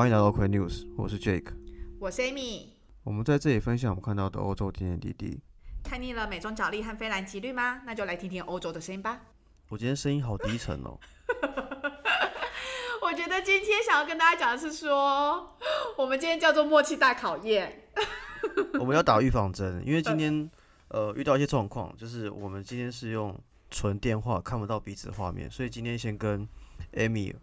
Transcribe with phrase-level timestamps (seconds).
[0.00, 1.52] 欢迎来到 Quick News，我是 Jake。
[1.98, 2.68] 我是 Amy。
[3.04, 5.38] 我们在这里分享我们看到的欧洲点点滴滴。
[5.84, 7.82] 看腻了美中角力和菲兰奇律吗？
[7.84, 9.20] 那就来听听欧洲的声音吧。
[9.68, 10.98] 我今天声音好低沉哦。
[13.04, 15.54] 我觉得今天想要跟大家讲的是说，
[15.98, 17.90] 我们今天叫做默契大考验。
[18.80, 20.50] 我们要打预防针，因为今天
[20.88, 23.38] 呃遇到一些状况，就是我们今天是用
[23.70, 26.48] 纯电话，看不到彼此画面，所以今天先跟
[26.94, 27.34] Amy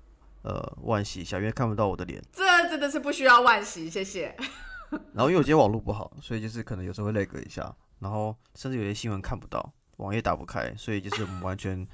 [0.43, 2.21] 呃万喜一下，因为看不到我的脸。
[2.31, 4.35] 这真的是不需要万喜，谢谢。
[5.13, 11.85] 然后因为我今天网络不好，所以就是可能有时候会 lag 一下，然后甚至有些新闻看不到，网页打不开，所以就是我们完全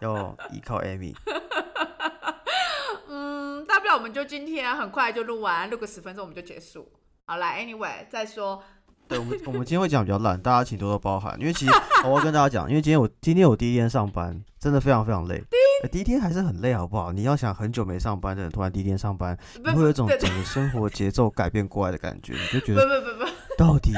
[0.00, 1.14] 要依靠 Amy。
[3.08, 6.90] 嗯，大不了我们就今天很快就录完，录个十分钟我们就结束。
[7.24, 8.62] 好来，Anyway，再说。
[9.08, 11.38] 对，我们我们今天会讲比较烂，大家请多多包涵。
[11.40, 11.72] 因为其实
[12.04, 15.38] 我要跟大家讲，因为今天我今天我第一天上班，真的非常非常累。
[15.50, 17.12] 第一第一天还是很累，好不好？
[17.12, 23.92] 你要想很久没上班的人，突然第一天上班，你会有一种整个生活节奏改变过来的感觉，你就觉得不不不不，到底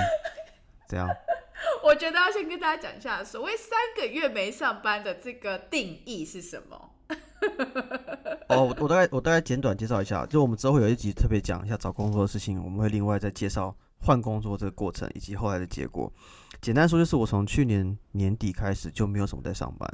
[0.89, 1.09] 怎样？
[1.85, 6.91] 我觉得要先跟大家讲一下，所谓三个月没上班的这个定义是什么？
[8.49, 16.13] 哦，我大概我大概简短介绍一下，就我们之后会有一集特别讲一下找工作的事情，我们会另外再介绍换工作这个过程以及后来的结果。
[16.61, 19.89] 简单说就是我从去年年底开始就没有什么在上班，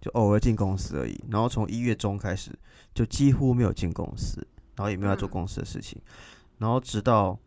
[0.00, 1.22] 就偶尔进公司而已。
[1.30, 2.50] 然后从一月中开始
[2.94, 4.46] 就几乎没有进公司，
[4.76, 6.00] 然后也没有在做公司的事情，
[6.58, 7.38] 然后直到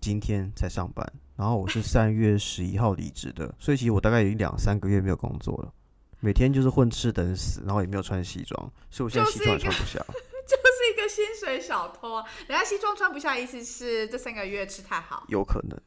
[0.00, 1.06] 今天才上班。
[1.34, 5.72] 然后我是三月十一号离职的，所以其实我大概已经两三个月没有工作了。
[6.20, 9.98] 每天就是混吃等死，然后也没有穿西装，所以我现在西装也穿不下。
[10.46, 12.24] 就是一个薪水小偷啊！
[12.46, 15.24] 人家西装穿不下，意思是这三个月吃太好。
[15.28, 15.80] 有可能。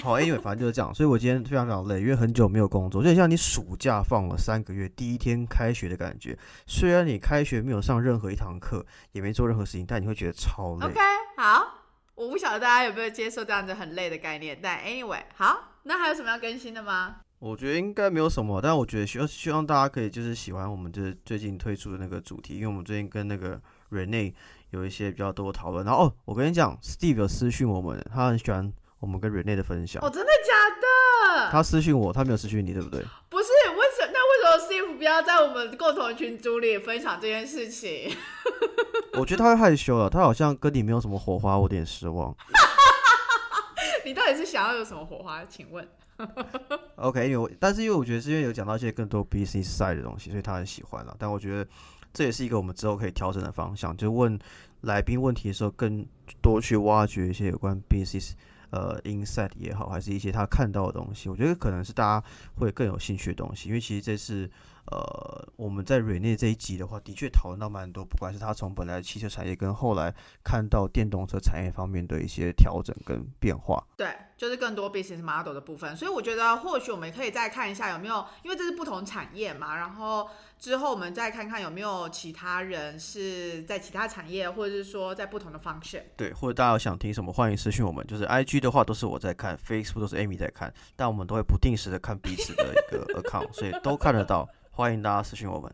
[0.00, 0.94] 好，Anyway，反正就是这样。
[0.94, 6.36] 所以我今天非常非常累，因为很久没有工作，就像你暑假放了三个月，第一天开学的感觉。
[6.66, 10.86] 虽然你开学没有上任何一堂课，也没做任何事情，但你会觉得超累。
[10.86, 11.00] OK，
[11.36, 11.82] 好，
[12.14, 17.16] 我不晓得大家有没有接受这样子很累的概念，但 Anyway，好，那还有什么要更新的吗？
[17.38, 23.60] 我觉得应该没有什么，但我觉得希望希望大家可以就是喜欢我们就是最近推出的那个主题，因为我们最近跟那个
[23.90, 24.32] Rene
[24.70, 25.84] 有一些比较多讨论。
[25.84, 30.00] 然后哦，我跟你讲，Steve 有私讯我们，他很喜欢我们跟 Rene 的分享。
[30.00, 31.50] 哦，真的假的？
[31.50, 33.04] 他私讯我，他没有私讯你，对不对？
[33.28, 38.16] 不是，为什那为什么 Steve 不要在我们共同群组里分享这件事情？
[39.18, 42.32] 我觉得他会害羞了，他好像跟你没有什么火花，我有点失望。
[44.06, 45.44] 你到底是想要有什么火花？
[45.46, 45.86] 请问？
[46.96, 51.16] OK，因为但是因为我觉得是因为有讲到一些更多 business side 的东西，所以他很喜欢了。
[51.18, 51.68] 但我觉得
[52.14, 54.38] 这也是一个我们之后可以调整的方向，就问
[54.82, 56.06] 来宾问题的时候，更
[56.40, 58.32] 多去挖掘一些有关 business
[58.72, 61.28] 呃，inside 也好，还是一些他看到的东西。
[61.28, 64.50] 我觉得可能是大家会更有兴趣的东西，因为其实这是。
[64.92, 70.14] 呃，我们在瑞内这一集的话，的确讨论到蛮多，不管是他从本来汽车产业跟后来
[70.44, 73.82] 看到电动车产业方面的一些调整跟变化。
[73.96, 75.96] 对，就是更多 business model 的部分。
[75.96, 79.74] 所以我觉得或许我们可以再看一下有没有，因为这是不同产业嘛。
[79.76, 86.02] 然后之后我们再看看有没有其他人是在其他产业，或者是说在不同的 function。
[86.16, 88.06] 对，或者大家有想听什么，欢迎私讯我们。
[88.06, 94.46] 就是 IG 的话都是我在看，Facebook 都是 Amy 在看，但我们都会不定时的看彼此的一个 account，所以都看得到。
[94.74, 95.70] 欢迎大家私信我们。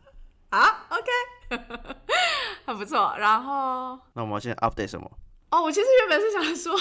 [0.51, 1.63] 好，OK，
[2.67, 3.15] 很不错。
[3.17, 5.09] 然后，那我们现在 update 什么？
[5.51, 6.75] 哦，我其实原本是想说，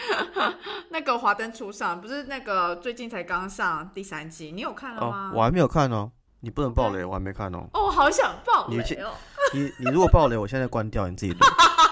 [0.90, 5.32] 那个《华灯初上》不是那个最近才刚上第三季，你有看了吗？
[5.34, 7.66] 我还没有看哦，你不能爆雷，我还没看哦。
[7.72, 9.14] 哦，我好想爆雷哦！
[9.54, 11.38] 你你如果爆雷，我现在关掉，你自己录。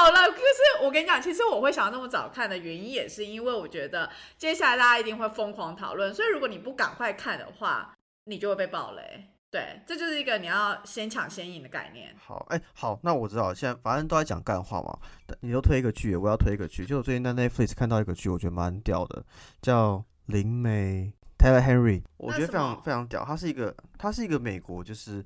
[0.00, 7.94] 好了，可是我跟你讲，其实我会想要那么早看的原因，也是因为我觉得接下来大家一定会疯狂讨论，所以如果你不赶快看的话，
[8.24, 9.26] 你就会被暴雷。
[9.50, 12.14] 对，这就是一个你要先抢先赢的概念。
[12.16, 14.98] 好，哎，好，那我知道，现在反正都在讲干话嘛。
[15.40, 16.86] 你都推一个剧，我要推一个剧。
[16.86, 19.22] 就我最近在 Netflix 看到一个剧，我觉得蛮屌的，
[19.60, 23.22] 叫灵媒 Taylor Henry，我觉得非常非常屌。
[23.22, 25.22] 他是一个，他是一个美国，就是。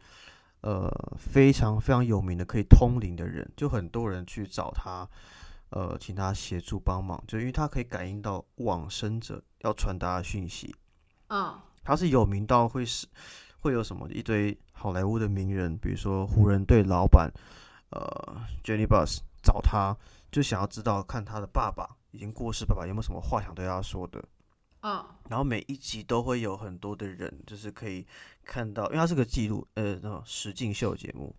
[0.64, 5.06] 呃，非常非常有名的可以通灵的人，就很多人去找他，
[5.68, 10.74] 呃，请他协助帮忙，就因为他可以感应到往生者要传达的讯息。
[11.28, 13.06] 嗯，他是有名到会是
[13.58, 17.30] 会有什么一堆好莱坞的名人，比如说湖人队老板，
[17.90, 18.00] 呃
[18.64, 19.94] ，Jenny Bus 找他，
[20.32, 24.24] 就想要知道看他的爸爸已经过世，爸爸有没有什么话想对他说的。
[24.86, 28.06] 嗯，然后每一集都会有很多的人，就是可以
[28.44, 31.34] 看到，因为它是个记录，呃，那种实境秀节目，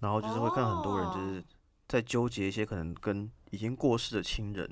[0.00, 1.44] 然后就是会看很多人就是
[1.86, 4.68] 在纠结一些可能跟已经过世的亲人，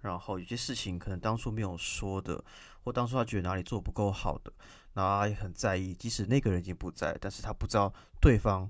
[0.00, 2.42] 然后有些事情可能当初没有说的，
[2.84, 4.50] 或当初他觉得哪里做不够好的，
[4.94, 8.66] 然后他也很在意，即使那个人已经不在，但是他不知道对方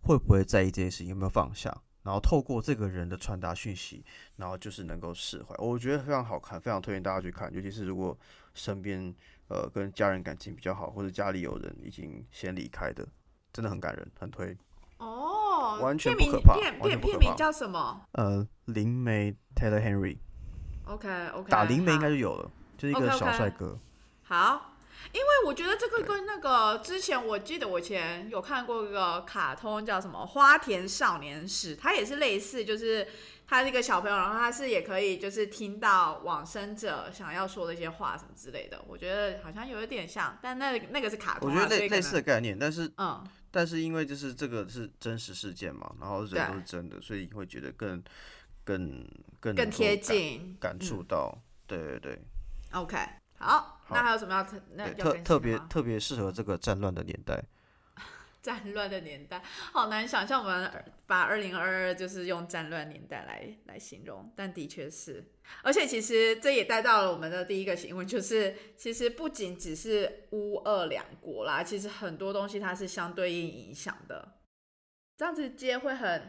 [0.00, 1.70] 会不会在意这些事情，有没有放下，
[2.02, 4.04] 然后透过这个人的传达讯息，
[4.36, 5.54] 然后就是能够释怀。
[5.58, 8.16] 我觉得非常好看，非常推荐大家去看，尤其是如果
[8.54, 9.14] 身边
[9.48, 13.06] 呃跟家人感情比较好，或者家里有人已经先离开的，
[13.52, 14.56] 真的很感人，很推。
[14.98, 23.78] 哦，完全片名不可怕片片名叫什么呃，灵媒 Taylor Henry？OK OK，打灵媒应该就有了，就是一个小帅哥。
[24.22, 24.71] 好，
[25.12, 33.06] 因为我觉得这个跟那个之前我记得我以前有看过一个卡通叫什么《花田少年史》，它也是类似，就是
[33.46, 43.24] 他是一个小朋友，然后他是也可以就是听到往生者想要说的一些话什么之类的，我觉得好像有一点像，但那那个是卡通，我觉得类类似的概念，但是嗯。
[43.54, 48.02] 但是因为就是这个是真实事件嘛，然后人都是真的，所以会觉得更
[48.64, 49.06] 更
[49.38, 50.56] 更更贴近。
[50.58, 51.38] 感触到。
[51.66, 52.18] 对对对
[52.72, 52.96] ，OK，
[53.42, 57.42] 好，那还有什么要特那要特特别特别适合这个战乱的年代。
[58.42, 59.40] 战乱的年代，
[59.70, 60.68] 好难想象我们
[61.06, 65.24] 把二零二二就是用战乱年代来来形容，但的确是，
[65.62, 74.34] 而且其实这也带到了我们的第一个新闻，就是其实不仅只是乌俄两国啦，其实很多东西它是相对应影响的。
[75.16, 76.22] 这样子接会很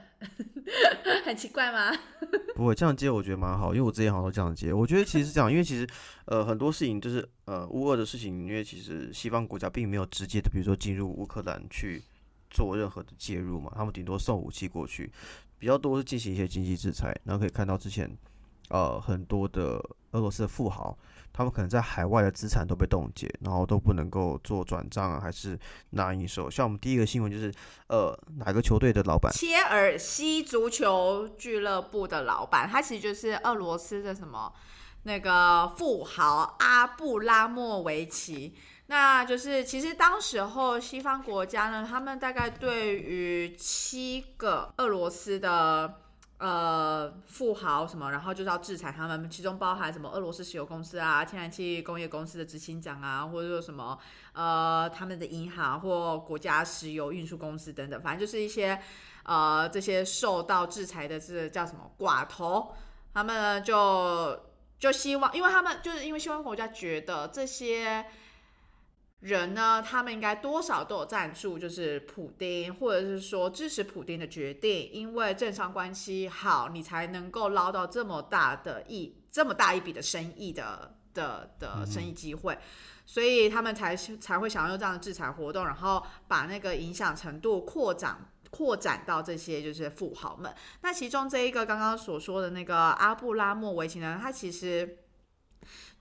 [1.25, 1.91] 很奇怪吗？
[2.55, 4.71] 不会这样接，我觉得蛮好，因为我之前好像都这样接。
[4.71, 5.87] 我觉得其实是这样，因为其实
[6.25, 12.03] 呃很多事情就是呃乌俄的事情，因为其实西方国家并没有直接的，比如说进入乌克兰去
[12.51, 15.11] 做任何的介入嘛，他们顶多送武器过去，
[15.57, 17.11] 比较多是进行一些经济制裁。
[17.23, 18.09] 然后可以看到之前
[18.69, 20.95] 呃很多的俄罗斯的富豪，
[21.33, 25.59] 他们可能在海外的资产都被冻结，然后都不能够做转账啊，还是
[25.89, 26.47] 拿应收。
[26.47, 27.51] 像我们第一个新闻就是
[27.87, 34.53] 呃哪个球队的老板切尔西足球俱乐部的老板，他其实就是俄罗斯的什么
[35.01, 38.55] 那个富豪阿布拉莫维奇。
[38.85, 45.99] 那就是其实当时候西方国家呢，他们大概对于七个俄罗斯的。
[46.43, 53.97] 呃，富豪什么，然后就是要制裁他们，其中包含什么俄罗斯石油公司啊、天然气工业公司的执行长啊，或者说什么
[54.33, 58.77] 呃他们的银行或国家石油运输公司等等，反正就是一些
[59.23, 62.75] 呃这些受到制裁的这叫什么寡头，
[63.13, 64.37] 他们呢就
[64.77, 68.05] 就希望，因为他们就是因为西方国家觉得这些。
[69.23, 82.57] 人呢，他们应该多少都有赞助，就是普丁，或者是说支持普丁的决定，因为政商关系好，你才能够捞到这么大的一这么大一笔的生意的的的生意机会，
[83.05, 90.53] 所以他们才才会想要用这样的制裁活动，然后把那个影响程度扩展扩展到这些就是富豪们。
[90.81, 94.97] 那其中这一个刚刚所说的那个阿布拉莫维奇呢，他其实。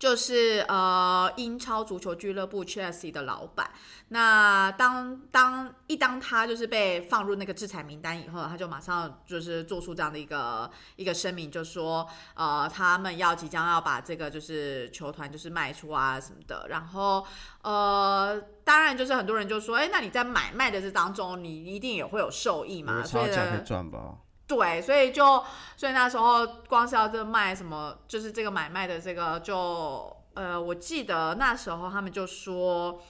[0.02, 3.70] 就是呃英超足球俱乐部 Chelsea 的老板。
[4.08, 12.04] 那当当一当他就是被放入那个制裁名单以后，他就马上就是做出这样的一个一个声明，就说
[12.34, 16.66] 呃他们要即将要把这个就是球团就是卖出啊什么的。
[16.68, 17.24] 然后
[17.62, 24.16] 呃当然就是很多人就说，哎，那你在买卖的这当中，你一定也会有受益嘛，所以赚吧？
[24.46, 25.42] 对，所以就
[25.76, 33.02] 所以那时候光是要这卖什么，就是这个买卖的这个就呃，我记得那时候他们就说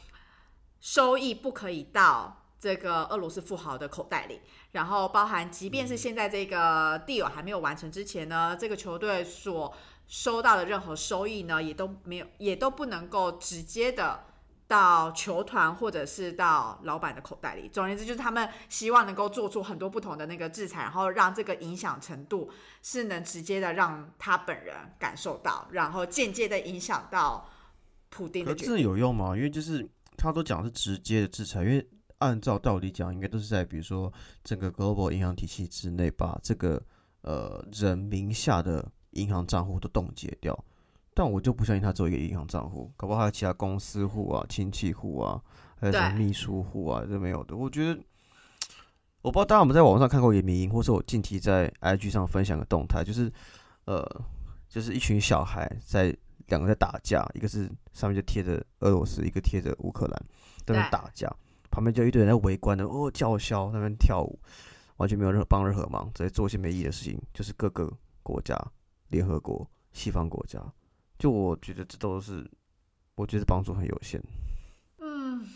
[0.81, 4.41] 收益不可以到这个俄罗斯富豪的口袋里，
[4.73, 9.75] 然后包含即便是现在这个 deal 还没有完成之前呢，这个球队所
[10.07, 14.27] 收到的任何收益呢，也都没有，也都不能够直接的。
[14.73, 22.50] 到球团或者是到老板的口袋里，总而言之，就是他们希望能够做出很多不同的那个制裁，然后让这个影响程度
[22.81, 27.47] 是能直接的让他本人感受到，然后间接的影响到
[28.09, 28.57] 普丁的决定。
[28.57, 29.37] 可是真的有用吗？
[29.37, 29.87] 因为就是
[30.17, 31.87] 他都讲是直接的制裁，因为
[32.19, 34.11] 按照道理讲，应该都是在比如说
[34.43, 36.83] 整个 global 银行体系之内，把这个
[37.21, 40.59] 呃人名下的银行账户都冻结掉。
[41.14, 45.42] 但我就不相信他只有一个银行账户，搞不好还有其他公司户啊、亲戚户啊，
[45.78, 47.54] 还有什么秘书户啊，这没有的。
[47.54, 48.00] 我觉得，
[49.21, 53.31] 我不知道大家有没有在网上看过一个迷因，或是我近期在 IG 上分享的动态，就是
[53.85, 54.04] 呃，
[54.69, 56.16] 就是一群小孩在
[56.47, 60.23] 两个在打架，一个是上面就贴着俄罗斯，一个贴着乌克兰，
[60.64, 61.31] 在那打架，
[61.71, 64.38] 旁边就一堆人在围观的哦叫嚣，那边跳舞，
[64.97, 67.92] 完全没有任何帮任何忙，直接做一些没意义的事情，就是各个
[68.23, 68.57] 国家、
[69.09, 70.59] 联合国、西方国家。
[71.23, 72.45] 就我觉得这都是，
[73.14, 74.21] 我觉得帮助很有限。
[74.99, 75.49] 嗯，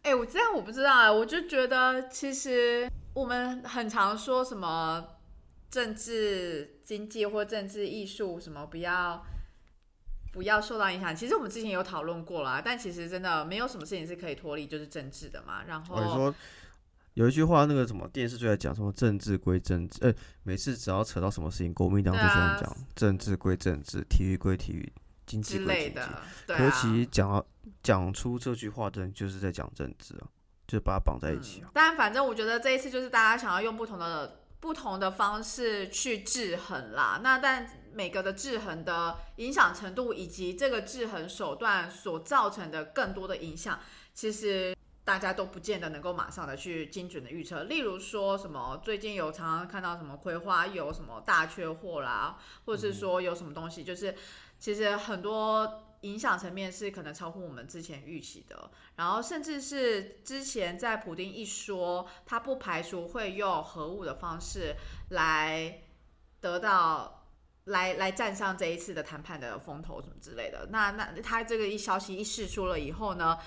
[0.00, 5.06] 哎、我这样我不知道啊，我就觉得其实我们很常说什么
[5.70, 9.22] 政治经济或政治艺术什么不要
[10.32, 11.14] 不要受到影响。
[11.14, 15.64] 其实我们之前有讨论过啦，但其实真的没有什么事情是可以脱离就是政治的嘛。
[15.66, 16.34] 然后
[17.18, 24.92] 有一句话，那个什么电视就在讲什么政治归政治，呃，每次只要扯到什么事情，国民党就喜欢讲政治归政治，体育归体育，
[25.26, 26.08] 经济归经济。
[26.46, 27.44] 对可是其实讲到
[27.82, 30.30] 讲出这句话的人，就是在讲政治啊，
[30.68, 31.68] 就把它绑在一起啊。
[31.74, 37.18] 但反正我觉得这一次就是大家想要用不同的不同的方式去制衡啦。
[37.20, 43.76] 那但每个的制衡的影响程度，以及这个制衡手段所造成的更多的影响，
[44.14, 44.77] 其实。
[45.08, 54.14] 大家都不见得能够马上的去精准的预测，例如说什么最近有常常看到什么葵花有什么大缺货啦，或者是说有什么东西，就是
[54.58, 64.76] 其实很多影响层面是可能超乎我们之前预期的，然后甚至是之前在普丁一说，他不排除会用核武的方式
[65.12, 65.84] 来
[66.42, 67.24] 得到
[67.64, 73.38] 来来站上这一次的谈判的风头什么之类的，那那他这个一消息一释出了以后呢？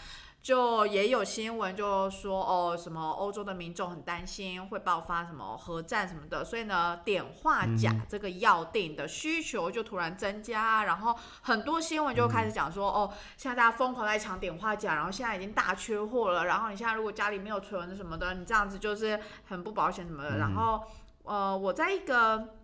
[0.42, 20.40] 就也有新闻就说哦，什么欧洲的民众很担心会爆发什么核战什么的，所以呢，碘化钾这个药定的需求就突然增加，然后很多新闻就开始讲说哦，现在大家疯狂在抢碘化钾，然后现在已经大缺货了，然后你现在如果家里没有存什么的，你这样子就是很不保险什么的。
[20.40, 20.82] 然后
[21.24, 22.56] 呃，我在一个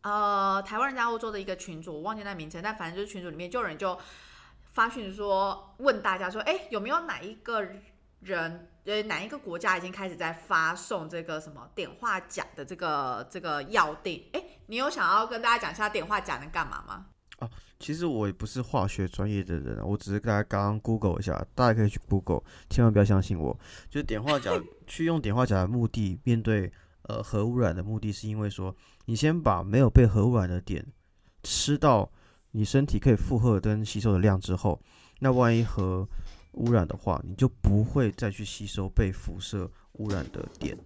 [0.00, 3.98] 呃台湾人在欧洲的一个群组，我忘记那名称，但反正就是群组里面就有人就。
[4.70, 7.60] 发讯说问大家说，哎，有没有哪一个
[8.20, 14.24] 人，呃，哪一个国家已经开始在发送这个什么碘化钾的这个这个药定？
[14.32, 17.06] 哎，你有想要跟大家讲一下碘化钾能干嘛吗？
[17.40, 23.58] 哦，其实我也不是化学专业的人，我只是大家刚刚 Google 一下，大家可以去 Google，千万不要相信我。
[23.88, 24.52] 就是碘化钾
[24.86, 26.72] 去用碘化钾的目的，面对
[27.02, 30.84] 呃核污染的目的，是因为说你先把没有被核污染的碘
[31.42, 32.12] 吃到。
[32.52, 34.80] 你身体可以负荷跟吸收的量之后，
[35.20, 36.08] 那万一核
[36.52, 40.76] 污染的话，你就不会再去吸收被辐射污染的碘，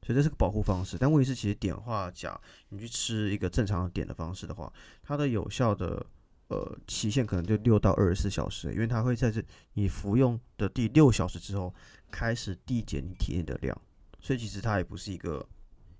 [0.00, 0.96] 所以这是个保护方式。
[0.98, 2.40] 但问题是，其实碘化钾，
[2.70, 6.04] 你去吃一个正常的碘的方式的话，它的有效的
[6.48, 9.42] 呃期限可能就六到二十四小时，因为它会在这
[9.74, 11.74] 你服用的第六小时之后
[12.10, 13.78] 开始递减你体内的量，
[14.20, 15.46] 所以其实它也不是一个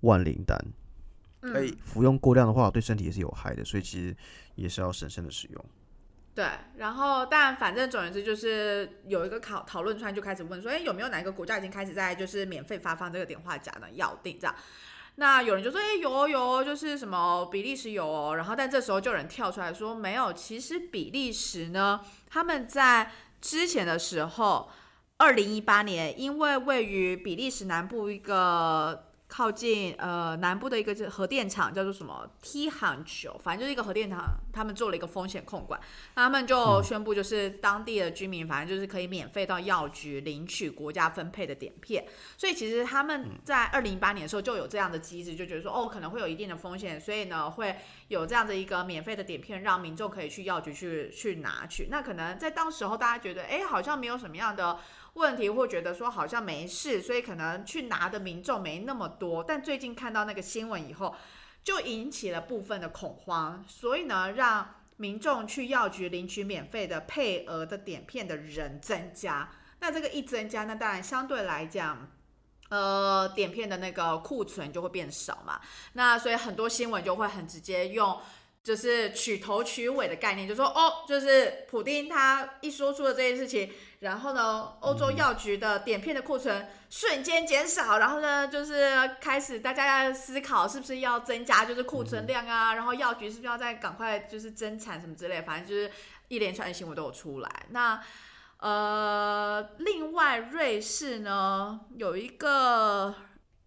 [0.01, 0.57] 万灵丹。
[1.41, 4.15] 可以服用过量的话，对身体也是有害的，所以其实
[4.55, 5.65] 也是要审慎的使用。
[6.35, 6.45] 对，
[6.77, 13.87] 然后但反正总而言之，就是有一个讨讨论出来，就开始问说，哎，有没有哪一个国家已经开始在就是免费发放这个碘化钾呢？
[13.93, 14.55] 要定这样？
[15.17, 18.35] 那有人就说，哎，有有，就是什么比利时有哦。
[18.35, 24.71] 然后但这时候就有人跳出来说，没有，其实比利时呢，他们在之前的时候，
[25.17, 29.09] 二零一八年，因为位于比利时南部一个。
[29.35, 35.81] 靠近呃南部的一个核电厂叫做什么 T 杭球，反正就是一个核电厂，他们做了一个风险控管，
[36.13, 42.05] 他们就宣布就是当地的居民，反正就是可以免费到药局领取国家分配的碘片。
[42.37, 47.75] 所以其实他们在二零一八年的时候就有这样的机制，就觉得说哦可能会有一定的风险，所以呢会
[48.09, 51.87] 有这样的一个免费的碘片，让民众可以去药局去去拿取。
[51.89, 54.77] 那可能在当时候大家觉得哎好像没有什么样的。
[55.13, 59.43] 问题会觉得说好像没事，所以可能去拿的民众没那么多。
[59.43, 61.15] 但最近看到那个新闻以后，
[61.63, 69.49] 就引起了部分的恐慌，所以呢，让民众去药局领取免费的配额的碘片的人增加。
[69.79, 72.11] 那这个一增加，那当然相对来讲，
[72.69, 75.61] 呃，碘片的那个库存就会变少嘛。
[75.93, 78.19] 那所以很多新闻就会很直接用。
[78.63, 95.91] 就是取头取尾的概念，就说哦，就是普丁他一说出了这件事情，然后呢，欧洲药局的碘片的库存瞬间减少，然后呢，就是开始大家要思考是不是要增加就是库存量啊，然后药局是不是要再赶快就是增产什么之类，反正就是
[96.29, 97.65] 一连串的新闻都有出来。
[97.71, 98.01] 那
[98.59, 103.13] 呃，另外瑞士呢有一个。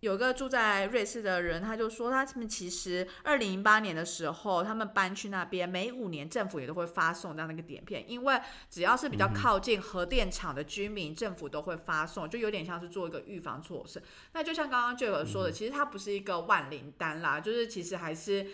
[0.06, 14.00] 有个住在瑞士的人，他就说，他们其实二零零八年的时候，他们搬去那边，每五年政府也都会发送这样的一个碘片，因为只要是比较靠近核电厂的居民，政府都会发送，就有点像是做一个预防措施。
[14.32, 18.46] 那就像刚刚就有说的，其实它不是一个万灵丹啦，就是其实还是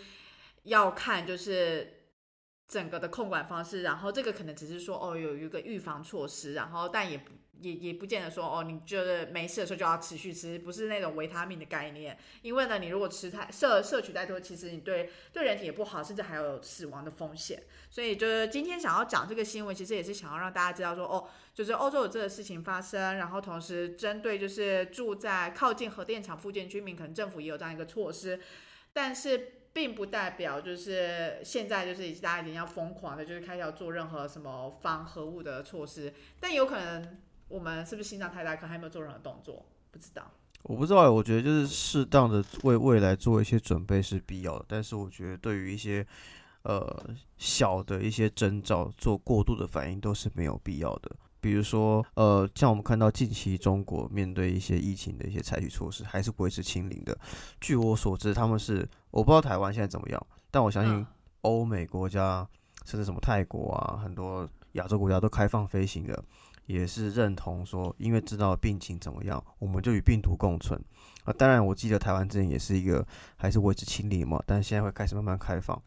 [0.63, 2.07] 要看就是
[2.67, 7.31] 整个的控管方式，然后这个可能只是说哦有一个预防措施，然后但也不。
[7.63, 12.17] 也也不见得说哦，你觉得没事的时候就要持续吃，不是那种维他命的概念。
[12.41, 17.63] 因为呢，你如果吃太摄摄取太多，其实你对对人体也不好，甚至还有死亡的风险。
[17.89, 28.39] 所以就是今天想要讲这个新闻，其实也是想要让大家知道说哦，就是欧洲有这个事情发生，然后同时针对就是住在靠近核电厂附近居民，可能政府也有这样一个措施，
[28.91, 37.19] 但是并不代表就是现在就是大家一定要疯狂的，就是开始要做任何什么防核物的措施，但有可能。
[37.53, 39.63] 我们是不是心脏太大，可能还没有做任何动作？
[39.91, 40.23] 不知道。
[40.63, 46.03] 我不知道，我觉得就是适当的为未来做一些准备是必要的，但是我觉得对于一些
[46.63, 51.11] 呃小的一些征兆做过度的反应都是没有必要的。
[51.39, 57.15] 比如说，呃，像我们看到近期中国面对一些疫情的一些采取措施，还是维持清零的。
[57.61, 61.05] 据我所知，他们是我不知道台湾现在怎么样，但我相信
[61.41, 62.47] 欧美国家
[62.83, 66.23] 甚至什么泰国啊，很多亚洲国家都开放飞行的。
[66.65, 70.79] 也是认同说，因为知道病情怎么样，我们就与病毒共存
[71.25, 71.33] 啊。
[71.33, 73.05] 当然，我记得台湾之前也是一个
[73.35, 75.81] 还是维持清零嘛，但是现在会开始慢慢开放。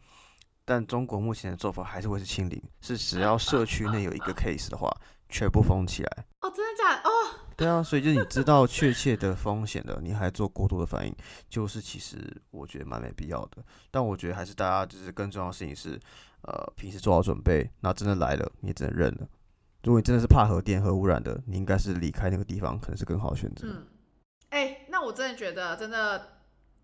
[0.63, 4.93] 但中国目前的做法还是维持清零，是只要社区内有一个 case 的话，
[5.29, 6.25] 全部封起来。
[6.41, 7.09] 哦，真的假的？
[7.09, 7.11] 哦，
[7.55, 11.15] 对啊，所以就是你知道确切的风险的，你还做过度的反应，
[11.47, 13.63] 就是其实我觉得蛮没必要的。
[13.89, 15.97] 但我觉得还是大家就是更重要的事情是，
[16.41, 19.27] 呃，平时做好准备，那真的来了，你也只能认了。
[19.87, 23.65] 如果你真的是怕核电、核污染的，你应该是离开那个地方，可能是更好的选择。
[23.69, 23.87] 嗯，
[24.49, 26.36] 哎，那我真的觉得，真的。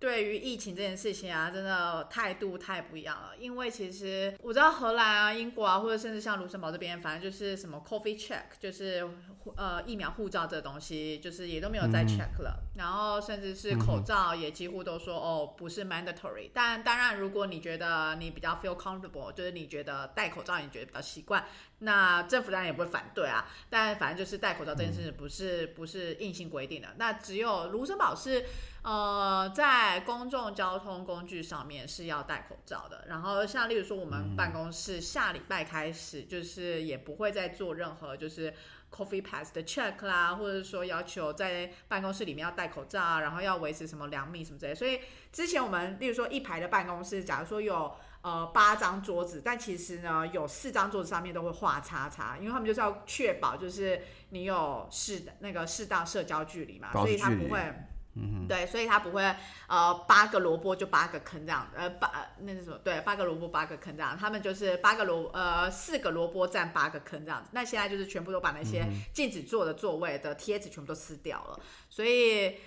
[0.03, 3.29] 对于疫情这件事情啊，真的态度太不一样了。
[3.39, 9.10] 因为其实我知道荷兰啊、英国啊，或者甚至像卢森堡这边，反正就是什么 coffee check，就是
[9.55, 12.65] 呃疫苗护照这东西，就是也都没有再 check 了。
[12.75, 16.50] 然后甚至是口罩也几乎都说哦不是 mandatory。
[16.53, 21.45] 但当然，如果你觉得你比较 feel comfortable，就是你觉得戴口罩你觉得比较习惯，
[21.79, 23.50] 那政府当然也不会反对啊。
[23.69, 26.89] 但反正就是戴口罩这件事不是不是硬性规定的。
[26.98, 28.43] 那只有卢森堡是。
[28.83, 33.05] 呃，在公众交通工具上面是要戴口罩的。
[33.07, 38.53] 然后像例如说，我们办公室下礼拜开始就是也不会再做任何就是
[38.91, 44.75] coffee pass 的 check 啦，或者说要求在办公室里面要戴口罩啊，然后要维持什么两米什么之类。
[44.75, 44.99] 所以
[45.31, 57.74] 之前我们例如说一排的办公室，假如说有呃八张桌子，但其实呢有四张桌子上面都会画叉叉，因为他们就是要确保就是你有适那个适当社交距离嘛，所以他不会。
[58.15, 59.23] 嗯对，所以他不会
[59.67, 62.77] 呃八个萝卜就八个坑这样，呃八那是什么？
[62.83, 67.49] 对，八个萝卜八个坑这样，他们就是八个萝呃四个萝卜占八个坑这样子。
[67.53, 72.57] 那现在就是全部都把那些禁止坐的座位的贴纸全部都撕掉了，所以。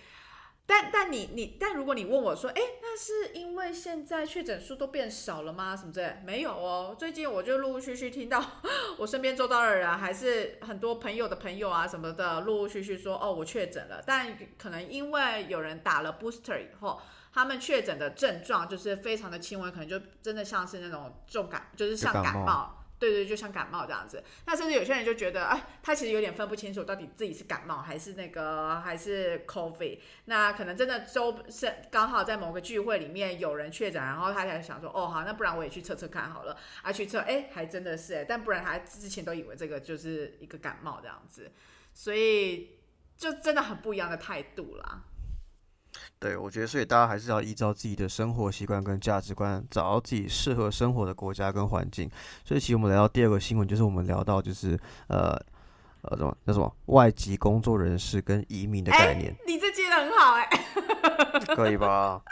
[0.69, 5.77] 但但你你但如果你问我说，哎，那是因为现在确诊数都变少了吗？
[5.77, 6.17] 什么之类？
[6.25, 8.45] 没有哦，最近我就陆陆续续听到
[8.99, 14.03] 我身边周遭的人，还是很多朋友的朋友啊什么的，陆陆续续说，哦，我确诊了。
[14.05, 17.01] 但可能因为有人打了 booster 以后，
[17.33, 22.83] 他们确诊的症状就是非常的轻微，可能就真的像是那种重感，就是像感冒。
[22.99, 24.23] 对对，就像感冒这样子。
[24.47, 29.99] 那甚至有些人就觉得，哎，他其实有点分不清楚到底自己是感冒还是那个还是 COVID。
[30.25, 36.57] 那可能真的周是刚好在某个聚会里面有人确诊，然后他才想说，哦好，那不然我也去测测看好了。
[36.83, 41.53] 啊去测，哎，还真的是哎，但不然他之前都以为这个就是一个感冒这样子，
[41.93, 42.79] 所以
[43.17, 45.03] 就真的很不一样的态度啦。
[46.19, 52.11] 对，我觉得，所以大家还是要依照自己的生活习惯跟价值观，找到自己适合生活的国家跟环境。
[52.45, 55.39] 所以，其实我们来到第二个新闻，就是我们聊到就是呃
[56.03, 59.37] 呃什么那什么外籍工作人士跟移民的概念。
[59.47, 60.49] 你这接的很好哎，
[61.55, 62.23] 可以吧？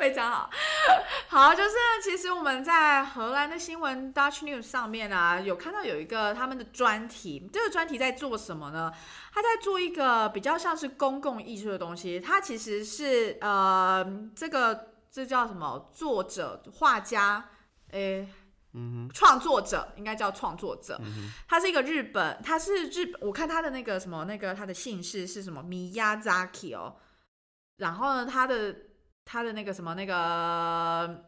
[0.00, 0.50] 非常好，
[1.28, 8.90] 好，就是其实我们在荷兰的新闻 Dutch News 上面啊，有看到有一个他们的专题，这个专题在做什么呢？
[9.30, 14.02] 他在做一个比较像是公共艺术的东西，它其实是呃，
[14.34, 15.90] 这个这叫什么？
[15.92, 17.50] 作者、画家，
[17.90, 18.26] 诶，
[18.72, 20.98] 嗯哼，创作者应该叫创作者，
[21.46, 26.96] 他是一个日本，他是日本，我看他的那个什么那个他的姓氏是什么？Miyazaki 哦，
[27.76, 28.74] 然后呢，他的。
[29.24, 31.24] 他的那个什么那个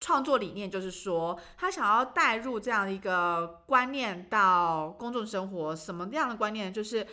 [0.00, 5.76] 创作理念，就是说他想要带入这样一个观念到公众生活。
[5.76, 6.72] 什么样的观念？
[6.72, 7.06] 就是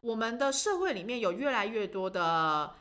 [0.00, 2.74] 我们的社会里面有越来越多的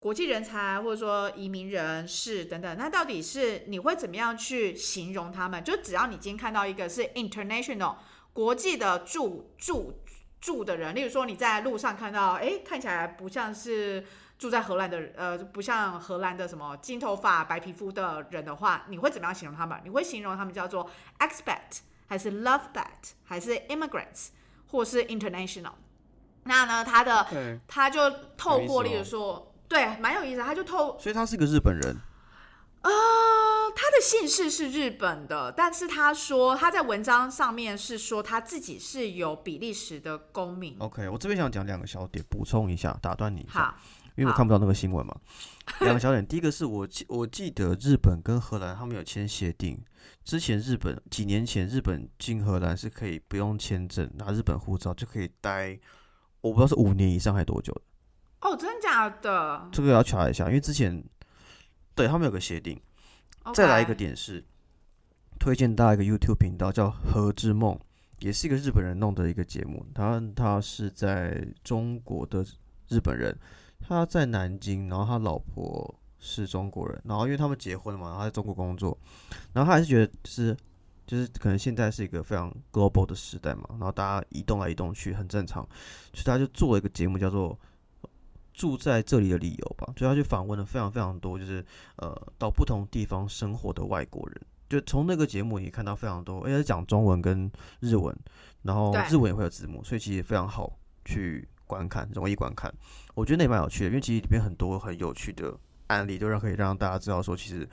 [0.00, 2.76] 国际人才，或者说移民人士等等。
[2.76, 5.62] 那到底是你会怎么样去形容他们？
[5.62, 7.94] 就只要你今天看到一个是 international
[8.32, 10.02] 国际的住住
[10.40, 14.04] 住的人，例如说你在路上看到，哎，看起来不像是。
[14.42, 19.80] 住在荷兰的呃，不像荷兰的什么金头发、白皮肤的人的话，你会怎么样形容他们？
[19.84, 21.78] 你会形容他们叫做 expat，
[22.08, 24.30] 还是 lovebat，还是 immigrants，
[24.66, 25.74] 或是 international？
[26.42, 28.00] 那呢，他的他就
[28.36, 31.96] 透过，例如说，对，蛮有意思，他就透，所以他是个日本人。
[32.80, 32.90] 呃，
[33.76, 40.74] 他的姓氏是日本的，但是他说他在文章上面是说他自己是有比利时的公民。
[40.80, 43.66] OK，我这边想讲两个小点，补充一下，打断你一下。
[43.66, 43.74] 好。
[44.16, 45.14] 因为我看不到那个新闻嘛，
[45.80, 49.82] 两个小点，第一个是我记我记得日本跟荷兰他们有签协定，
[50.24, 55.78] 之前日本几年前日本进荷兰是可以不用签证拿日本护照就可以待，
[56.40, 57.72] 我不知道是五年以上还是多久
[58.40, 59.68] 哦，真的假的？
[59.72, 61.02] 这个要查一下，因为之前
[61.94, 62.80] 对他们有个协定。
[63.52, 64.44] 再来一个点是，
[65.40, 67.74] 推荐大家一个 YouTube 频道叫《何之梦》，
[68.20, 69.84] 也是一个日本人弄的一个节目。
[69.92, 72.46] 他他是在中国的
[72.88, 73.36] 日本人，
[73.86, 78.96] 他在南京，然后他老婆是中国人，然后因为他们结婚了嘛，他在中国工作，
[79.52, 80.56] 然后他还是觉得就是
[81.06, 85.62] 就是可能现在是一个非常 global 的时代嘛，然后大家移动来移动去很正常，
[86.14, 87.58] 所以他就做了一个节目叫做。
[88.54, 91.64] 住在这里的理由吧，所以他去访问了非常非常多，就是
[91.96, 98.14] 呃到不同地方生活的外国人，就从那个节目你看到非常多，而且讲中文跟日文，
[98.60, 102.70] 然后日文也会有字幕，所以其实非常好去观看，容易观看。
[103.14, 107.66] 我觉得那也蛮有趣的，因为其实里面很多很有趣的案例，都让可以让大家知道说，其实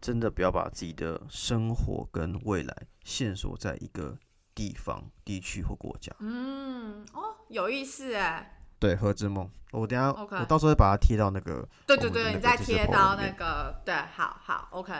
[0.00, 4.16] 真的不要把自己的生活跟未来限缩在一个
[4.54, 6.10] 地方、地区或国家。
[6.20, 8.58] 嗯，哦，有意思哎。
[8.78, 11.68] 对，何之梦，我等下我到时候会把它贴到那个。
[11.86, 14.92] 对对对，你再贴到那个，对，好好，OK。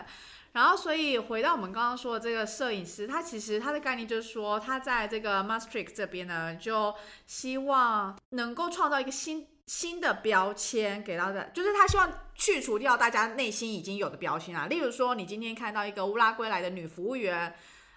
[0.53, 6.95] 然后，所以回到我们刚刚说的这个摄影师，他其实他的概念就是说，他在这个 Mustrik 这边呢，就
[7.27, 14.67] 希望能够创造一个新新的标签给到的，就是他希望去除掉大家内心已经有的标签啊。
[14.67, 17.55] 例如说，你今天看到一个乌拉圭来的女服务员。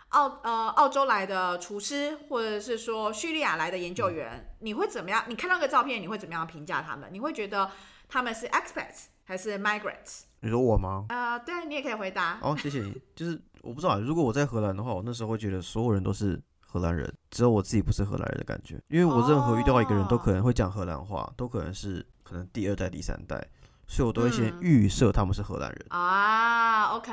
[0.09, 5.25] 澳呃，澳洲来的厨师，或者是说叙利亚来的研究员，你会怎么样？
[5.27, 7.09] 你看到个照片，你会怎么样评价他们？
[7.11, 7.69] 你会觉得
[8.15, 10.21] 他们是 expats 还是 migrants？
[10.39, 11.05] 你说我吗？
[11.09, 12.39] 呃，对，你也可以回答。
[12.41, 12.97] 哦，谢谢你。
[13.13, 18.81] 就是我不知道，如果我在荷兰的话，我那时候会觉得所有人都是荷兰人，只有我自己不是荷兰人的感觉。
[18.87, 23.45] 因为我任何遇到一个人都可能会讲荷兰话，都可能是可能第二代、第三代，
[23.85, 25.85] 所以我都会先预设他们是荷兰人。
[25.89, 27.11] 啊，OK。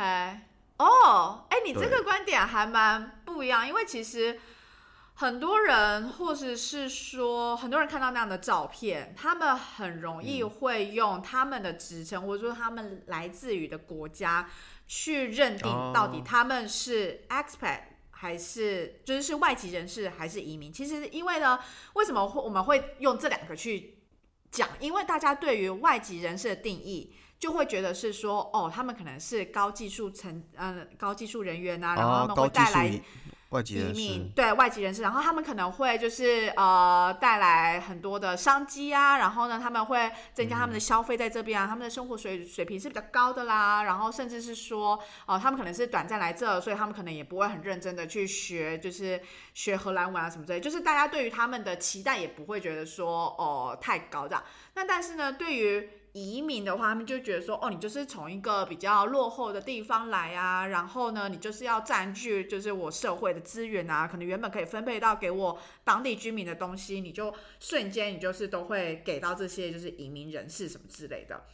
[0.78, 4.38] 哦，哎，你这个观点还蛮不一样，因为其实
[5.14, 14.48] 很多人，或者是说很多人看到那样的照片，他们很容易会用他们的职称，或者说他们来自于的国家，
[14.86, 20.72] 去认定到底他们是 expat 还是就是是外籍人士还是移民。
[20.72, 21.58] 其实因为呢，
[21.94, 23.98] 为什么会我们会用这两个去
[24.50, 24.68] 讲？
[24.80, 27.14] 因为大家对于外籍人士的定义。
[27.42, 33.00] 就会觉得是说，哦，他们可能是高技术层，嗯，高技术人员啊，然后他们会带来
[33.60, 49.20] 移民，对外籍人士，然后他们可能会就是呃带来很多的商机啊，然后呢，他们会增加他们的消费在这边啊，他们的生活水水平是比较高的啦，然后甚至是说，哦，他们可能是短暂来这，所以他们可能也不会很认真的去学，就是
[49.52, 54.42] 学荷兰文啊什么之类，就是大家对于他们的期待也不会觉得说，哦，太高这样。
[54.74, 71.44] 那但是呢，对于移民的话，他们就觉得说，哦，你就是从一个比较落后的地方来啊，然后呢，你就是要占据就是我社会的资源啊，可能原本可以分配到给我当地居民的东西，你就瞬间你就是都会给到这些就是移民人士什么之类的。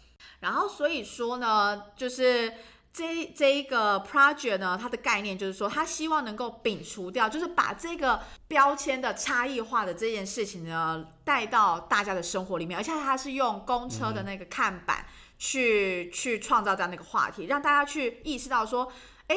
[0.40, 2.52] 然后所以说呢，就是。
[2.98, 15.06] 这这一个 project 呢，它的概念就是说，他希望能够摒除掉，就是把这个标签的差异化的这件事情呢，带到大家的生活里面，而且他是用公车的那个看板
[15.38, 18.92] 去去创造这样的一个话题，让大家去意识到说，
[19.28, 19.36] 哎，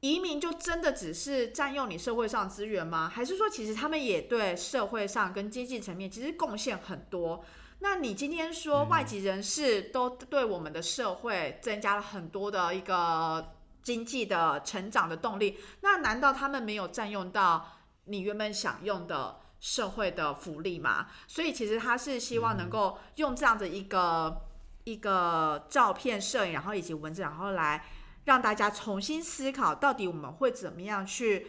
[0.00, 3.08] 移民就真的只是占用你社会上资源吗？
[3.14, 7.44] 还是说，其实他们也对社会上跟经济层面其实贡献很多？
[7.80, 21.06] 那你今天说外籍人士都对我们的社会增加了很多的一个经济的成长的动力，那难道他们没有占用到你原本享用的社会的福利吗？
[21.26, 24.48] 所以其实他是希望能够用这样的一个
[24.84, 27.86] 一个照片摄影，然后以及文字，然后来
[28.24, 31.46] 让大家重新思考，到底我们会怎么样去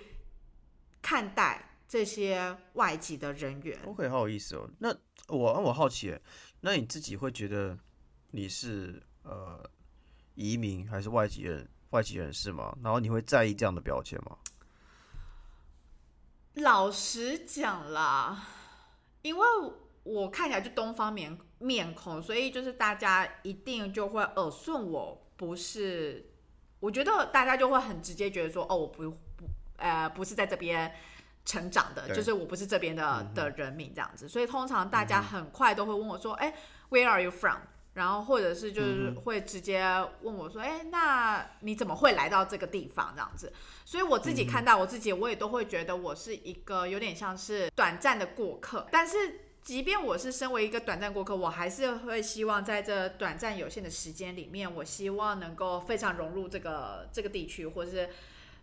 [1.02, 4.70] 看待这些外籍的人员？OK，好有意思哦。
[4.78, 4.96] 那
[5.28, 6.16] 我我好奇，
[6.62, 7.76] 那你自己会觉得
[8.30, 9.60] 你是呃
[10.36, 12.78] 移民还是外籍人外籍人士吗？
[12.84, 14.38] 然后你会在意这样的标签吗？
[16.54, 18.48] 老实讲啦，
[19.24, 19.48] 因为
[20.04, 26.30] 我看起来就东方面面孔，所以就是大家一定就会耳顺我不是，
[26.80, 30.94] 我觉得大家就会很直接觉得说，哦，我不不呃不是在这边。
[31.50, 36.54] 成长的，就是我不是这边的的人民这样子，所以通常大家很快都会问我说：“哎
[36.92, 37.58] ，Where are you from？”
[37.96, 39.84] 然后或者是就是会直接
[40.22, 43.52] 问我说：“哎，那你怎么会来到这个地方？”这样子，
[43.84, 48.86] 所以我自己看到我自己，我也都会觉得我是一个有点像是短暂的过客。
[48.92, 58.08] 但是，即便我是身为一个短暂过客，我还是会希望在这短暂有限的时间里面，我希望能够非常融入这个这个地区，或者是。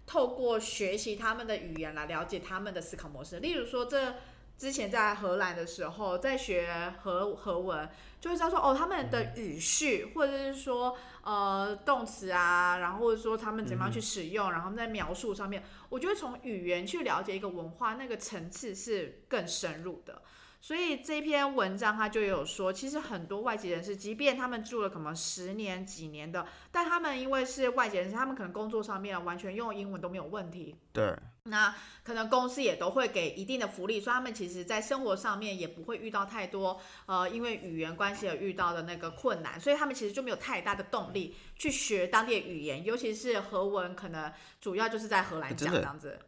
[0.07, 3.40] 透过学习他们的语言来了解他们的思考模式。
[3.40, 4.14] 例如说，这
[4.57, 7.87] 之前在荷兰的时候，在学荷荷文，
[8.21, 20.23] 就会知道说哦，他们的语序或者是说呃动词啊，然后或者说他们怎么样去使用，然后在描述上面，我觉得从语言去了解一个文化，那个层次是更深入的。
[20.66, 30.74] 所以这篇文章他就有说，其实很多外籍人士，即便他们住了可能十年、几年的，但他们因为是外籍人士，他们可能工作上面完全用英文都没有问题。
[30.92, 31.16] 对。
[31.44, 46.18] 那可能公司也都会给一定的福利，所以他们其实在生活上面也不会遇到太多呃，因为语言关系而遇到的那个困难，所以他们其实就没有太大的动力去学当地的语言，尤其是荷文，可能主要就是在荷兰讲这样子。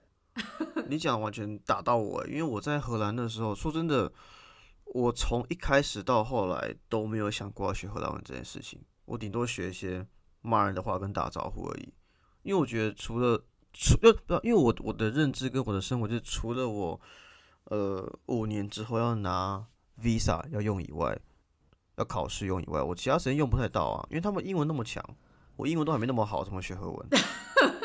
[0.88, 4.10] 你讲完全打到我，因为我在荷兰的时候，说真的，
[4.86, 8.80] 我从一开始到后来都没有想过要学荷兰文这件事情。
[9.04, 10.06] 我顶多学一些
[10.42, 11.92] 骂人的话跟打招呼而已。
[12.42, 14.08] 因为我觉得除了除不
[14.42, 16.98] 因为我我的认知跟我的生活，就是除了我
[17.64, 19.64] 呃五年之后要拿
[20.02, 21.18] visa 要用以外，
[21.96, 24.06] 要考试用以外，我其他时间用不太到啊。
[24.10, 25.04] 因为他们英文那么强，
[25.56, 27.08] 我英文都还没那么好，怎么学荷文？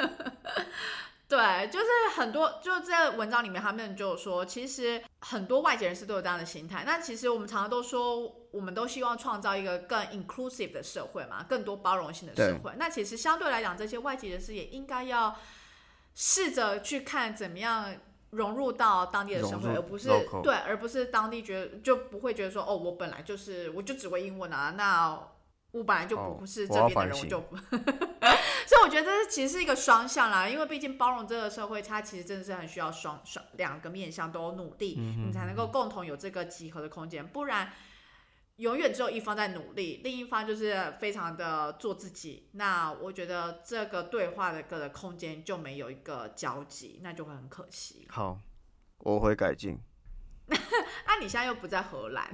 [1.27, 6.83] 对，就是很多就在文章里面，他们就说，其实很多外籍人士都有这样的心态。
[6.85, 12.73] 那其实我们常常都说，我们都希望创造一个更 inclusive 的社会嘛，更多包容性的社会。
[12.77, 15.35] 那其实相对来讲，这些外籍人士也应该要
[16.13, 17.95] 试着去看怎么样
[18.31, 20.09] 融入到当地的社会，而不是
[20.43, 25.19] 对，而不是当地觉得就不会觉得说，哦，我本来就是我就只会英文啊，那
[25.71, 27.55] 我本来就不是这边的人，我就不。
[28.65, 37.27] 所以我觉得这其实是一个双向啦，因为毕竟包容这个社会，它其实真的是很需要双双两个面向都努力，你才能够共同有这个集合的空间。
[37.27, 37.71] 不然，
[38.57, 42.49] 永远只有一方在努力，另一方就是非常的做自己。
[42.53, 48.07] 那我觉得这个对话的个的空间就没有一个交集，那就会很可惜。
[48.09, 48.39] 好，
[48.99, 49.79] 我会改进。
[50.47, 52.27] 那 你现在又不在荷兰，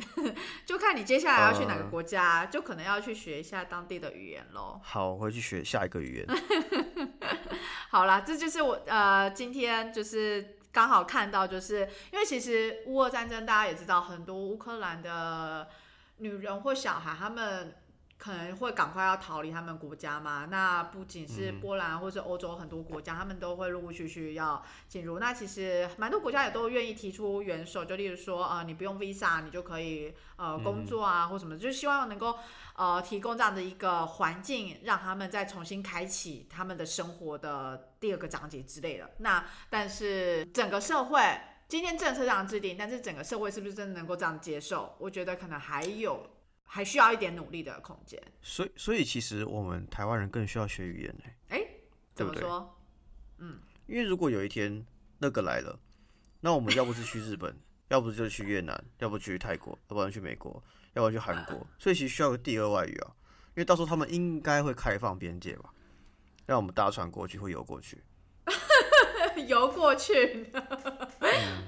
[0.66, 4.80] 就看你接下来要去哪个国家，就可能要去学一下当地的语言喽。
[4.84, 6.28] 好，我会去学下一个语言。
[7.90, 15.68] 好啦，这就是我呃今天就是刚好看到，就是因为其实乌俄战争大家也知道，很多乌克兰的
[16.18, 17.76] 女人或小孩他们。
[18.20, 20.46] 可能会赶快要逃离他们国家嘛？
[20.52, 25.20] 那不仅是波兰或是欧洲很多国家，他们都会陆陆续续要进入。
[25.20, 32.38] 那其实蛮多国家也都愿意提出援手，就例如说，呃，你不用 visa，你就可以呃工作啊，或什么，就希望能够
[32.76, 39.10] 呃提供这样的一个环境，让他们再重新开启他们的生活的第二个章节之类的。
[39.20, 41.22] 那但是整个社会
[41.70, 44.94] 今天政策这样制定，但是整个社会是不是真的能够这样接受？
[45.00, 46.30] 我觉得可能还有。
[46.72, 51.24] 还需要一点努力的空间，所以所以其实我们台湾人更需要学语言呢。
[51.48, 51.66] 哎，
[52.14, 52.80] 怎么说？
[53.40, 54.86] 嗯，因为如果有一天
[55.18, 55.80] 那个来了，
[56.42, 57.58] 那我们要不是去日本，
[57.90, 63.16] 要不就是去越南，要不去泰国，要不然去美国，要不然去韩国， 所以其实需要个第二外语啊。
[63.56, 65.74] 因为到时候他们应该会开放边界吧，
[66.46, 68.04] 让我们搭船过去，会游过去，
[69.48, 70.52] 游过去。
[70.54, 71.68] 嗯，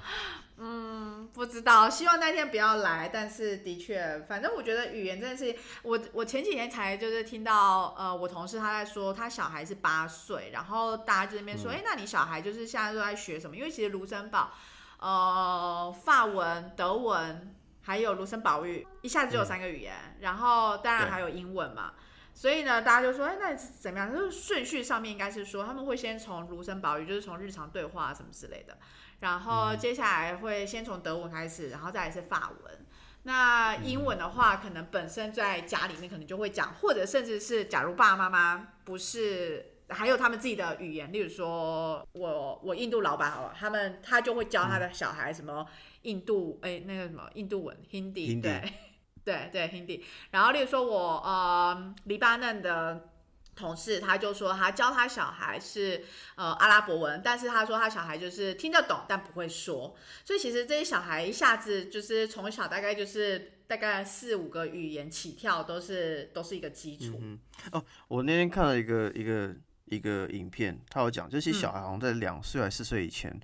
[1.32, 3.08] 不知道，希望那天不要来。
[3.12, 13.56] 但是的确，反正我觉得语言真的是我，我前几天才就是听到，呃，我同事他在说他小孩是八岁，然后大家就那边说，哎，那你小孩就是现在都在学什么？
[13.56, 14.52] 因为其实卢森堡，
[14.98, 21.92] 呃，法文、德文还有卢森堡语，一下子就有三个语言，然后当然还有英文嘛。
[22.34, 24.10] 所以呢，大家就说，哎，那怎么样？
[24.10, 28.78] 就是顺序上面应该是说，他们会先从卢森堡语，就是从日常对话什么之类的。
[29.22, 32.86] 然后接下来会先从德文开始，然后再来是法文。
[33.22, 45.64] 那英文的话，可能本身在家里面可能就会讲，或者甚至是假如爸爸妈妈不是，还有他们自己的语言，例如说我我印度老板好了，他们他就会教他的小孩什么
[46.02, 48.72] 印度哎那个什么印度文 Hindi 对
[49.24, 50.02] 对对 Hindi。
[50.32, 53.08] 然后例如说我呃黎巴嫩的。
[53.54, 56.04] 同事他就说他教他小孩是
[56.36, 67.18] 呃阿拉伯文，但是他说他小孩就是听得懂但不会说，所以其实这些小孩一下子就是从小大概就是大概四五个语言起跳都是都是一个基础。
[67.20, 67.38] 嗯
[67.72, 69.54] 哦，我那天看了一个一个
[69.86, 73.38] 一个影片，他有讲这些小孩好像在两岁还四岁以前，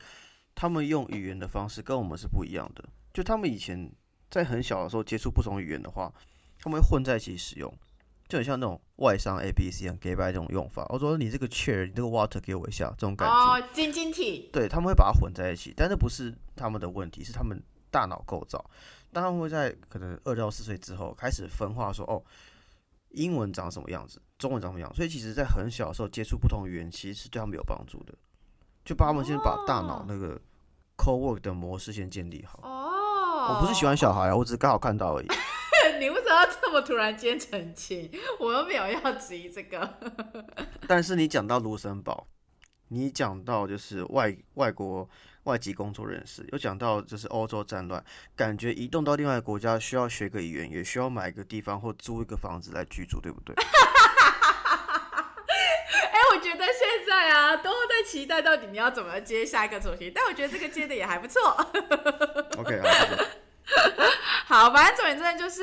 [0.54, 2.82] 他们用语言的方式跟我们是不一样的。
[3.12, 3.90] 就他们以前
[4.30, 6.12] 在很小的时候接触不同语言的话，
[6.60, 7.72] 他们会混在一起使用。
[8.28, 10.84] 就很像那种外商 A B C 啊，give 这种用法。
[10.90, 13.34] 我说你这个 chair，你这个 water 给我一下，这种感觉。
[13.34, 14.50] 哦，晶晶体。
[14.52, 17.58] 对，他们会把它混在一起，但那不是他们的问题，是他们
[17.90, 18.62] 大脑构造。
[19.10, 22.22] 但他们会在可能二到四岁之后开始分化，说哦，
[23.12, 24.94] 英文长什么样子，中文长什么样。
[24.94, 28.12] 所以其实，在很小的时候接触不同语言，其实是对他们有帮助的。
[28.84, 30.38] 就帮他们先把大脑那个
[30.98, 32.60] co work 的模式先建立好。
[32.62, 33.54] 哦。
[33.54, 35.26] 我不是喜欢小孩啊，我只是刚好看到而已。
[35.98, 38.10] 你为什么要这么突然间澄清？
[38.38, 39.98] 我又没有要质疑这个。
[40.86, 42.26] 但是你讲到卢森堡，
[42.88, 45.08] 你讲到就是外外国
[45.44, 48.04] 外籍工作人士，又讲到就是欧洲战乱，
[48.36, 53.54] 感觉移动到另外一个国家需要学个语言，也需要买一个地方或租一个房子来居住，对不对？
[56.10, 61.40] 哎、我觉得现在啊，都在期待到底你要怎么接下一个主题，但我觉得这个接的也还不错。
[62.58, 64.17] OK 好，谢谢
[64.48, 65.62] 好，反正总而言之就是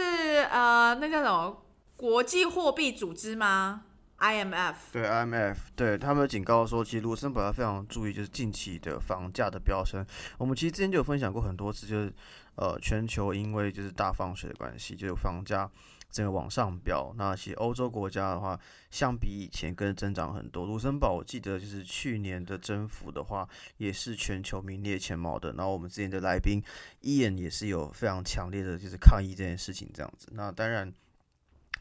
[0.51, 3.81] 呃，那叫什么国际货币组织吗
[4.19, 4.75] ？IMF。
[4.91, 10.05] 对 IMF，对他们警告说，其实卢森堡要非常注意，就是近期的房价的飙升。
[10.37, 12.13] 我们其实之前就有分享过很多次，就是
[12.57, 15.67] 呃，全球因为就是大放水的关系，就是房价
[16.15, 17.13] 这个往上飙。
[17.17, 18.57] 那其实欧洲国家的话，
[18.89, 20.65] 相比以前更增长很多。
[20.65, 25.51] 卢森堡我记得就是去年的增幅的话，也是全球名列前茅的。
[25.51, 26.63] 然后我们之前的来宾
[27.01, 30.29] 伊恩也是有非常强烈的就是抗议这件事情这样子。
[30.31, 30.93] 那当然。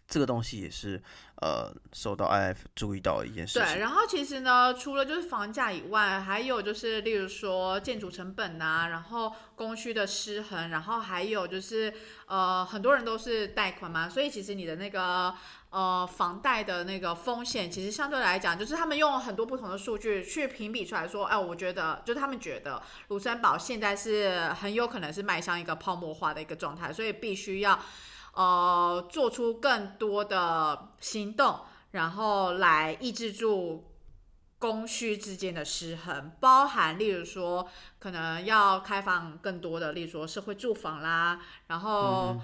[0.06, 1.02] 这个东西也是
[1.40, 3.62] 呃受到 IF 注意到的一件事情。
[3.62, 11.92] 对，然后其实呢，除了就是房价以外，还有就是例如说建筑成本呐、然后供需的失衡，然后还有就是
[12.26, 15.34] 呃，很多人都是贷款嘛，所以其实你的那个
[15.70, 27.80] 呃房贷的那个风险，其实相对来讲，就是他们用很多不同的数据去评比出来说，哎，我觉得就是他们觉得卢森堡现在是很有可能是迈向一个泡沫化的一个状态，所以必须要
[28.34, 31.60] 呃做出更多的行动。
[31.92, 33.92] 然后来抑制住
[34.58, 37.68] 供需之间的失衡，包含例如说
[37.98, 42.36] 可能要开放更多的，例如说社会住房啦，然后。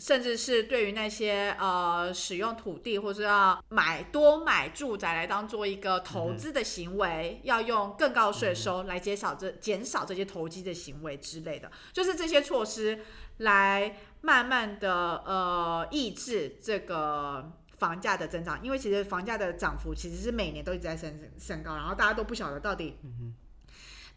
[0.00, 13.04] 甚至是对于那些呃使用土地或是要买多买住宅来当做一个投资的行为，要用更高税收来减少这减少这些投机的行为之类的，就是这些措施
[13.38, 22.98] 来慢慢的呃抑制这个房价的增长，因为其实房价的涨幅其实是每年都一直在升升高，然后大家都不晓得到底。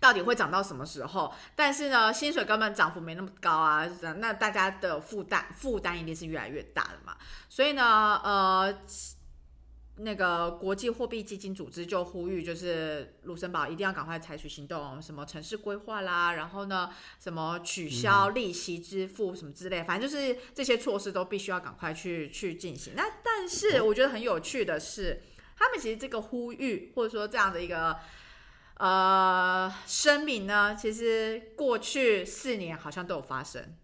[0.02, 1.32] 到底会涨到什么时候？
[1.56, 3.88] 但是呢，薪水根本涨幅没那么高啊，
[4.18, 7.16] 那大家的负担负担一定是越来越大的嘛。
[7.48, 8.76] 所以呢，呃，
[10.04, 22.94] 那个国际货币基金组织就呼吁，就是卢森堡一定要赶快采取行动，什么城市规划啦，然后呢，什么取消利息支付什么之类，反正就是这些措施都必须要赶快去去进行。
[22.96, 25.22] 那但是我觉得很有趣的是，
[25.58, 27.98] 他们其实这个呼吁或者说这样的一个。
[28.78, 33.76] 呃，声明呢，其实过去四年好像都有发生。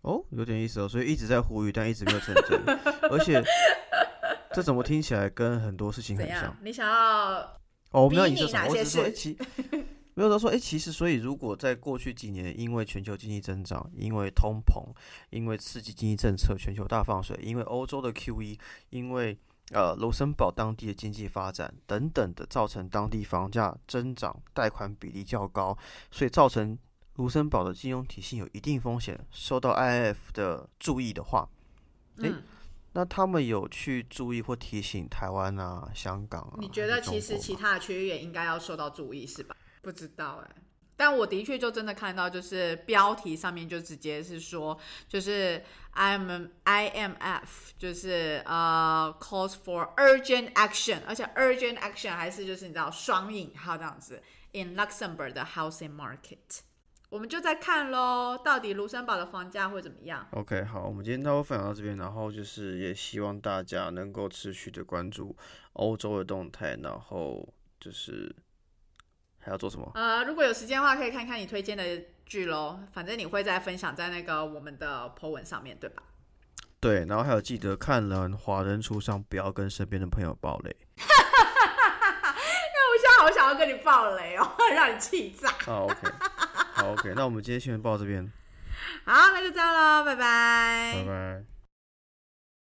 [0.00, 2.58] 哦，有点意思哦，所以一直在呼吁，但一直没有成真，
[3.10, 3.44] 而且
[4.54, 6.56] 这怎么听起来跟很多事情很像？？
[6.62, 7.40] 你想要
[7.90, 9.38] 哦，我没有比拟影射什么，我只是说，哎、事其
[10.14, 14.84] 没有他说，哎、其实所以如果在过去几年，因为全球经济增长，因为通膨，
[15.30, 18.58] 因为刺激经济政策，全球大放水，因为欧洲的 QE，
[18.90, 19.38] 因为
[19.72, 25.76] 呃卢森堡当地的经济发展等等的，造成当地房价增长，贷款比例较高，
[26.10, 26.78] 所以造成
[27.16, 31.48] 卢森堡的金融体系有一定风险，受到 IF 的注意的话，
[32.18, 32.42] 诶嗯，
[32.94, 36.54] 那他们有去注意或提醒台湾啊、香港啊？
[36.58, 39.56] 你觉得其实其他的区域也应该要受到注意是吧？
[39.80, 40.50] 不知道哎、
[40.96, 44.78] 但我的确就真的看到，就是标题上面就直接是说，
[45.08, 45.62] 就是
[45.94, 56.60] IM IMF 就是呃 calls for urgent action，而且 urgent action 还是就是你知道双引号这样子，in Luxembourg 的 housing market。
[57.12, 65.36] 我们就在看喽，到底卢森堡的房价会怎么样？OK，好，我们今天差不多分享到这边，然后就是也希望大家能够持续的关注
[65.74, 67.46] 欧洲的动态，然后
[67.78, 68.34] 就是
[69.38, 69.92] 还要做什么？
[69.94, 71.84] 呃，如果有时间的话，可以看看你推荐的
[72.24, 72.80] 剧喽。
[72.94, 76.02] 反正你会再分享在那个我们的 po 文上面对吧？
[76.80, 80.74] 对，然后还有记得看人华人出上，不要跟身边的朋友爆雷。
[80.96, 85.50] 那我现在好想要跟你爆雷哦， 让你气炸。
[85.60, 86.08] 好，OK，
[86.74, 88.32] 好，OK，那我们今天新闻报到这边，
[89.04, 91.51] 好，那就这样喽，拜拜拜拜。